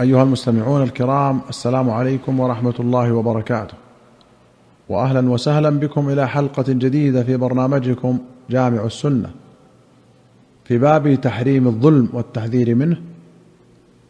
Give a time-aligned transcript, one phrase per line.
[0.00, 3.74] أيها المستمعون الكرام السلام عليكم ورحمة الله وبركاته.
[4.88, 8.18] واهلا وسهلا بكم إلى حلقة جديدة في برنامجكم
[8.50, 9.30] جامع السنة.
[10.64, 12.96] في باب تحريم الظلم والتحذير منه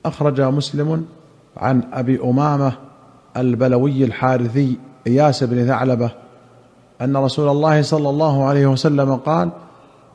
[0.05, 1.05] أخرج مسلم
[1.57, 2.73] عن أبي أمامة
[3.37, 6.11] البلوي الحارثي إياس بن ثعلبة
[7.01, 9.51] أن رسول الله صلى الله عليه وسلم قال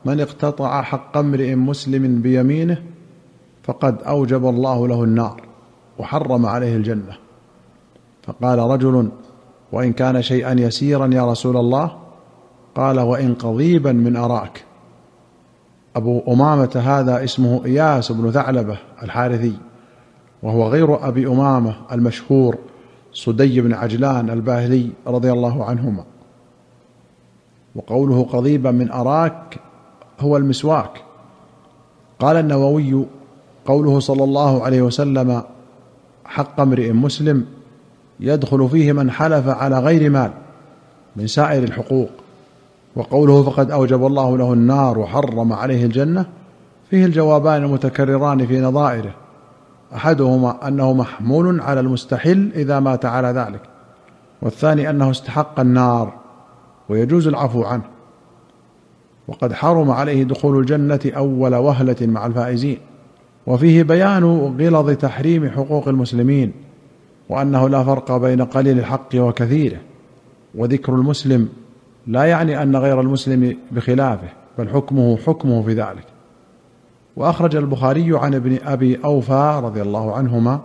[0.06, 2.84] من اقتطع حق امرئ مسلم بيمينه
[3.64, 5.49] فقد أوجب الله له النار.
[6.00, 7.18] وحرم عليه الجنة.
[8.24, 9.10] فقال رجل
[9.72, 11.98] وإن كان شيئا يسيرا يا رسول الله
[12.76, 14.66] قال وإن قضيبا من أراك.
[15.96, 19.54] أبو أمامة هذا اسمه إياس بن ثعلبة الحارثي
[20.44, 22.58] وهو غير أبي أمامة المشهور
[23.14, 26.04] صدي بن عجلان الباهلي رضي الله عنهما.
[27.76, 29.60] وقوله قضيبا من أراك
[30.20, 31.02] هو المسواك.
[32.20, 33.06] قال النووي
[33.66, 35.44] قوله صلى الله عليه وسلم
[36.30, 37.46] حق امرئ مسلم
[38.20, 40.32] يدخل فيه من حلف على غير مال
[41.16, 42.10] من سائر الحقوق.
[42.96, 46.26] وقوله فقد أوجب الله له النار وحرم عليه الجنة
[46.90, 49.16] فيه الجوابان المتكرران في نظائره.
[49.96, 53.62] أحدهما أنه محمول على المستحل إذا مات على ذلك
[54.42, 56.14] والثاني أنه استحق النار
[56.90, 57.84] ويجوز العفو عنه.
[59.28, 62.78] وقد حرم عليه دخول الجنة أول وهلة مع الفائزين.
[63.48, 64.24] وفيه بيان
[64.60, 66.52] غلظ تحريم حقوق المسلمين
[67.30, 69.78] وأنه لا فرق بين قليل الحق وكثيره
[70.56, 71.50] وذكر المسلم
[72.08, 76.06] لا يعني أن غير المسلم بخلافه بل حكمه حكمه في ذلك.
[77.16, 80.62] وأخرج البخاري عن ابن أبي أوفى رضي الله عنهما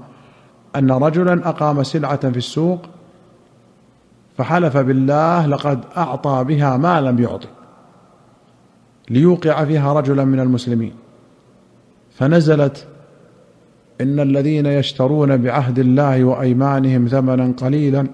[0.77, 2.81] أن رجلا أقام سلعة في السوق
[4.39, 7.49] فحلف بالله لقد أعطى بها ما لم يعطي
[9.11, 10.93] ليوقع فيها رجلا من المسلمين.
[12.15, 12.87] فنزلت
[14.01, 18.07] إن الذين يشترون بعهد الله وأيمانهم ثمنا قليلا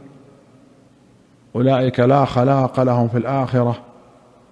[1.56, 3.78] أولئك لا خلاق لهم في الآخرة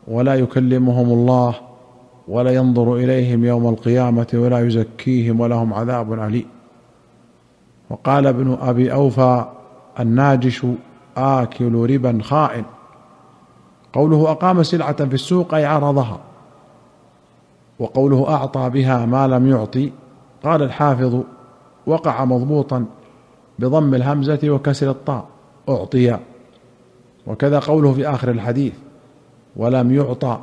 [0.08, 1.54] ولا يكلمهم الله
[2.28, 6.46] ولا ينظر إليهم يوم القيامة ولا يزكيهم ولهم عذاب عليم.
[7.90, 9.44] وقال ابن أبي أوفى
[10.00, 10.66] الناجش
[11.16, 12.64] آكل ربا خائن.
[13.92, 16.20] قوله أقام سلعة في السوق أي عرضها.
[17.78, 19.92] وقوله أعطى بها ما لم يعطي
[20.44, 21.20] قال الحافظ
[21.86, 22.84] وقع مضبوطا
[23.58, 25.26] بضم الهمزة وكسر الطاء
[25.68, 26.18] أعطي.
[27.26, 28.72] وكذا قوله في آخر الحديث
[29.56, 30.38] ولم يعطى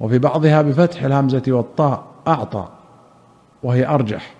[0.00, 2.68] وفي بعضها بفتح الهمزة والطاء أعطى
[3.62, 4.34] وهي أرجح.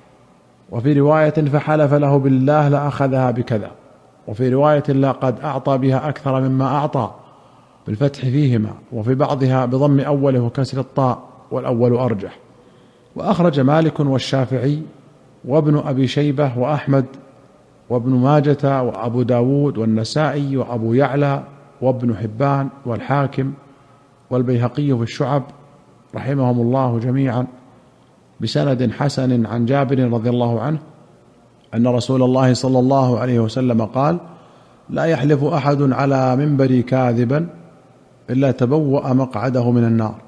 [0.71, 3.71] وفي رواية فحلف له بالله لأخذها بكذا.
[4.29, 7.11] وفي رواية لقد أعطى بها أكثر مما أعطى
[7.87, 8.71] بالفتح فيهما.
[8.93, 12.39] وفي بعضها بضم أوله وكسر الطاء والأول أرجح.
[13.17, 14.83] وأخرج مالك والشافعي
[15.45, 17.05] وابن أبي شيبة وأحمد
[17.91, 21.43] وابن ماجة وأبو داود والنسائي وأبو يعلى
[21.81, 23.53] وابن حبان والحاكم
[24.31, 25.43] والبيهقي في الشعب
[26.15, 27.47] رحمهم الله جميعا
[28.41, 30.79] بسند حسن عن جابر رضي الله عنه
[31.75, 34.19] أن رسول الله صلى الله عليه وسلم قال
[34.91, 37.47] لا يحلف أحد على منبري كاذبا
[38.31, 40.24] إلا تبوأ مقعده من النار.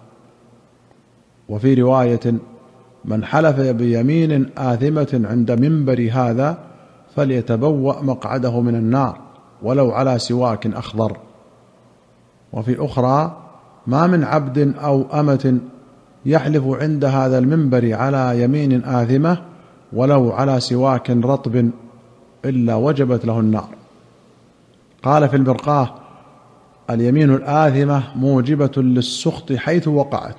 [1.49, 2.35] وفي رواية
[3.05, 6.59] من حلف بيمين آثمة عند منبر هذا
[7.17, 9.19] فليتبوأ مقعده من النار
[9.63, 11.17] ولو على سواك أخضر.
[12.53, 13.43] وفي أخرى
[13.87, 15.59] ما من عبد أو أمة
[16.27, 19.39] يحلف عند هذا المنبر على يمين آثمة
[19.93, 21.71] ولو على سواك رطب
[22.45, 23.69] إلا وجبت له النار.
[25.03, 25.95] قال في المرقاه
[26.91, 30.37] اليمين الآثمة موجبة للسخط حيث وقعت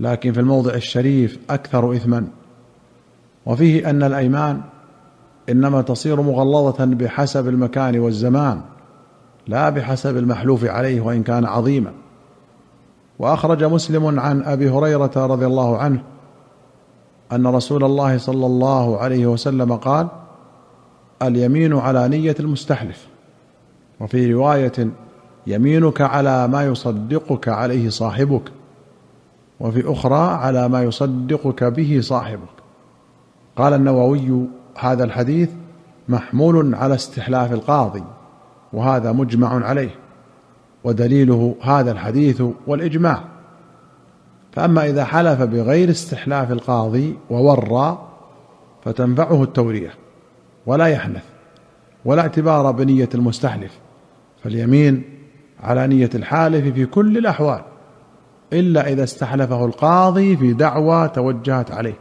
[0.00, 2.26] لكن في الموضع الشريف أكثر اثما.
[3.46, 4.60] وفيه أن الأيمان
[5.48, 8.60] إنما تصير مغلظة بحسب المكان والزمان
[9.46, 11.92] لا بحسب المحلوف عليه وإن كان عظيما.
[13.18, 16.02] وأخرج مسلم عن أبي هريرة رضي الله عنه
[17.32, 20.08] أن رسول الله صلى الله عليه وسلم قال
[21.22, 23.06] اليمين على نية المستحلف.
[24.00, 24.90] وفي رواية
[25.46, 28.52] يمينك على ما يصدقك عليه صاحبك.
[29.60, 32.54] وفي أخرى على ما يصدقك به صاحبك.
[33.56, 34.46] قال النووي
[34.78, 35.50] هذا الحديث
[36.08, 38.04] محمول على استحلاف القاضي
[38.72, 39.94] وهذا مجمع عليه
[40.84, 43.24] ودليله هذا الحديث والإجماع.
[44.52, 48.08] فأما إذا حلف بغير استحلاف القاضي وورى
[48.84, 49.94] فتنفعه التورية
[50.66, 51.22] ولا يحنث
[52.04, 53.78] ولا اعتبار بنية المستحلف
[54.44, 55.02] فاليمين
[55.60, 57.62] على نية الحالف في كل الأحوال.
[58.52, 61.98] إلا إذا استحلفه القاضي في دعوى توجهت عليه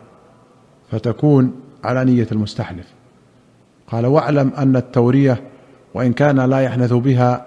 [0.92, 1.52] فتكون
[1.84, 2.88] على نية المستحلف.
[3.92, 5.44] قال واعلم أن التورية
[5.94, 7.46] وإن كان لا يحنث بها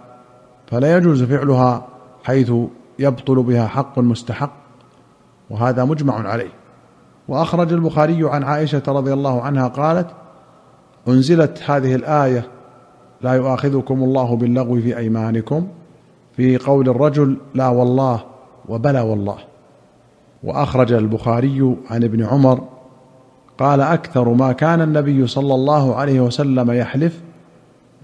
[0.66, 1.86] فلا يجوز فعلها
[2.24, 2.52] حيث
[2.98, 4.52] يبطل بها حق مستحق
[5.50, 6.50] وهذا مجمع عليه.
[7.28, 10.06] وأخرج البخاري عن عائشة رضي الله عنها قالت
[11.08, 12.48] أنزلت هذه الآية
[13.20, 15.68] لا يؤاخذكم الله باللغو في أيمانكم
[16.36, 18.24] في قول الرجل لا والله
[18.68, 19.36] وبلى والله.
[20.44, 22.60] وأخرج البخاري عن ابن عمر
[23.58, 27.20] قال أكثر ما كان النبي صلى الله عليه وسلم يحلف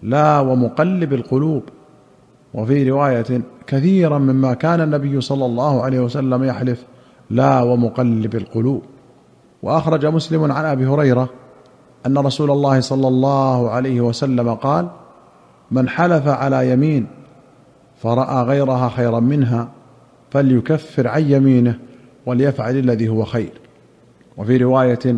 [0.02, 1.62] لا ومقلب القلوب.
[2.54, 6.84] وفي رواية كثيرا مما كان النبي صلى الله عليه وسلم يحلف
[7.30, 8.82] لا ومقلب القلوب.
[9.62, 11.28] وأخرج مسلم عن أبي هريرة
[12.06, 14.88] أن رسول الله صلى الله عليه وسلم قال
[15.70, 17.06] من حلف على يمين
[18.02, 19.68] فرأى غيرها خيرا منها
[20.32, 21.78] فليكفر عن يمينه
[22.26, 23.52] وليفعل الذي هو خير.
[24.36, 25.16] وفي رواية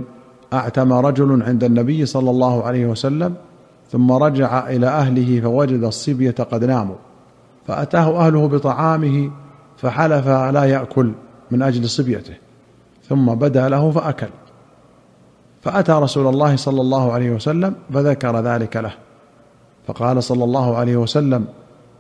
[0.53, 3.35] أعتم رجل عند النبي صلى الله عليه وسلم
[3.91, 6.97] ثم رجع إلى أهله فوجد الصبية قد ناموا
[7.67, 9.31] فأتاه أهله بطعامه
[9.77, 11.13] فحلف لا يأكل
[11.51, 12.35] من أجل صبيته
[13.09, 14.29] ثم بدا له فأكل.
[15.63, 18.93] فأتى رسول الله صلى الله عليه وسلم فذكر ذلك له.
[19.87, 21.47] فقال صلى الله عليه وسلم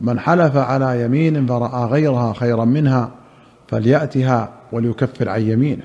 [0.00, 3.11] من حلف على يمين فرأى غيرها خيرا منها
[3.69, 5.82] فليأتها وليكفر عن يمينه.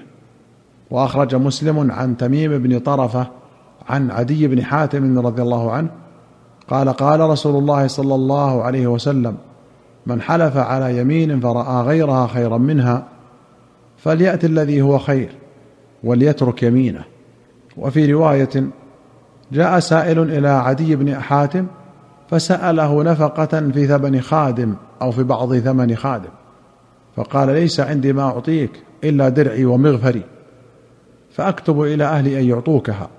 [0.91, 3.27] وأخرج مسلم عن تميم بن طرفة
[3.89, 5.89] عن عدي بن حاتم رضي الله عنه
[6.69, 9.37] قال قال رسول الله صلى الله عليه وسلم
[10.05, 13.03] من حلف على يمين فرأى غيرها خيرا منها
[13.97, 15.29] فليات الذي هو خير
[16.03, 17.03] وليترك يمينه.
[17.77, 18.69] وفي رواية
[19.51, 21.67] جاء سائل إلى عدي بن حاتم
[22.29, 26.29] فسأله نفقة في ثمن خادم أو في بعض ثمن خادم
[27.15, 30.23] فقال ليس عندي ما أعطيك إلا درعي ومغفري
[31.31, 33.09] فأكتب إلى أهلي أن يعطوكها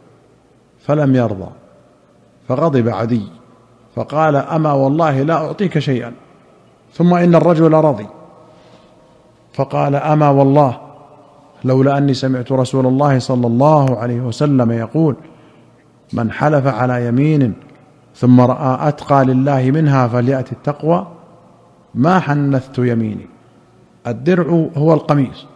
[0.86, 1.48] فلم يرضى
[2.48, 3.22] فغضب عدي
[3.96, 6.12] فقال أما والله لا أعطيك شيئا
[6.94, 8.06] ثم إن الرجل رضي.
[9.52, 10.80] فقال أما والله
[11.64, 15.16] لولا أني سمعت رسول الله صلى الله عليه وسلم يقول
[16.12, 17.54] من حلف على يمين
[18.16, 21.06] ثم رأى أتقى لله منها فليأت التقوى.
[21.94, 23.26] ما حنثت يميني.
[24.06, 25.46] الدرع هو القميص.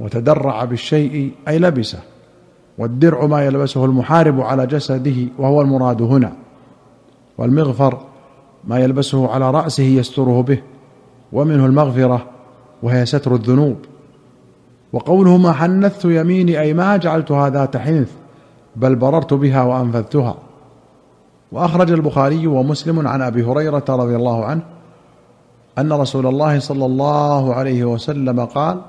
[0.00, 1.98] وتدرع بالشيء أي لبسه.
[2.78, 6.32] والدرع ما يلبسه المحارب على جسده وهو المراد هنا.
[7.38, 7.98] والمغفر
[8.64, 10.62] ما يلبسه على رأسه يستره به.
[11.32, 12.26] ومنه المغفرة
[12.82, 13.76] وهي ستر الذنوب.
[14.92, 18.12] وقوله ما حنثت يميني أي ما جعلتها ذات حنث
[18.76, 20.47] بل بررت بها وأنفذتها.
[21.52, 24.62] وأخرج البخاري ومسلم عن أبي هريرة رضي الله عنه
[25.78, 28.80] أن رسول الله صلى الله عليه وسلم قال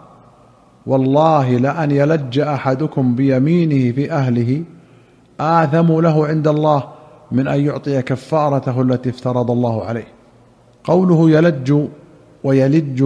[0.86, 4.64] والله لأن يلج أحدكم بيمينه في أهله
[5.40, 6.84] آثم له عند الله
[7.32, 10.08] من أن يعطي كفارته التي افترض الله عليه.
[10.84, 11.88] قوله يلج
[12.44, 13.06] ويلج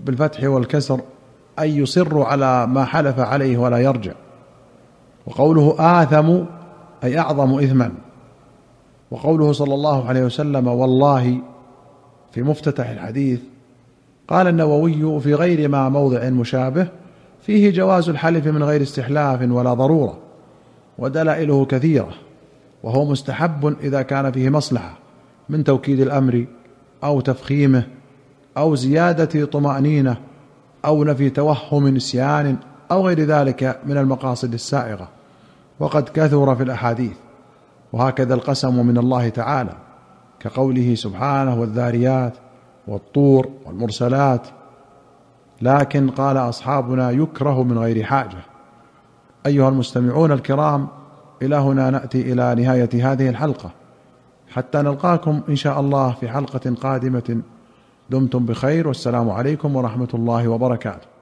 [0.00, 1.00] بالفتح والكسر
[1.58, 4.12] أن يصر على ما حلف عليه ولا يرجع.
[5.26, 6.44] وقوله آثم
[7.04, 7.92] أي أعظم إثما.
[9.14, 11.38] وقوله صلى الله عليه وسلم والله
[12.32, 13.40] في مفتتح الحديث
[14.28, 16.88] قال النووي في غير ما موضع مشابه
[17.42, 20.18] فيه جواز الحلف من غير استحلاف ولا ضرورة
[20.98, 22.14] ودلائله كثيرة
[22.82, 24.98] وهو مستحب إذا كان فيه مصلحة
[25.48, 26.46] من توكيد الأمر
[27.04, 27.86] أو تفخيمه
[28.56, 30.16] أو زيادة طمأنينة
[30.84, 32.56] أو نفي توهم نسيان
[32.90, 35.08] أو غير ذلك من المقاصد السائغة
[35.80, 37.23] وقد كثر في الأحاديث
[37.94, 39.76] وهكذا القسم من الله تعالى
[40.40, 42.32] كقوله سبحانه والذاريات
[42.88, 44.46] والطور والمرسلات.
[45.62, 48.38] لكن قال أصحابنا يكره من غير حاجة.
[49.46, 50.88] أيها المستمعون الكرام
[51.42, 53.70] إلى هنا نأتي إلى نهاية هذه الحلقة.
[54.50, 57.40] حتى نلقاكم إن شاء الله في حلقة قادمة.
[58.10, 61.13] دمتم بخير والسلام عليكم ورحمة الله وبركاته.